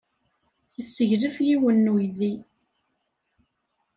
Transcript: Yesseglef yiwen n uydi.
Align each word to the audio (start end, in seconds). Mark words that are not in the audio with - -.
Yesseglef 0.75 1.35
yiwen 1.47 1.77
n 1.87 1.91
uydi. 1.93 2.33